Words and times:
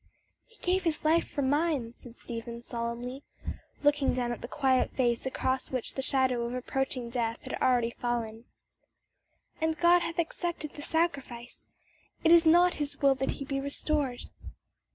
"He 0.47 0.57
gave 0.63 0.83
his 0.83 1.05
life 1.05 1.27
for 1.27 1.43
mine," 1.43 1.93
said 1.95 2.17
Stephen, 2.17 2.63
solemnly, 2.63 3.21
looking 3.83 4.15
down 4.15 4.31
at 4.31 4.41
the 4.41 4.47
quiet 4.47 4.89
face 4.95 5.27
across 5.27 5.69
which 5.69 5.93
the 5.93 6.01
shadow 6.01 6.43
of 6.43 6.55
approaching 6.55 7.11
death 7.11 7.43
had 7.43 7.53
already 7.61 7.91
fallen. 7.91 8.45
"And 9.61 9.77
God 9.77 10.01
hath 10.01 10.17
accepted 10.17 10.73
the 10.73 10.81
sacrifice; 10.81 11.67
it 12.23 12.31
is 12.31 12.47
not 12.47 12.77
his 12.81 12.99
will 13.03 13.13
that 13.13 13.33
he 13.33 13.45
be 13.45 13.59
restored. 13.59 14.23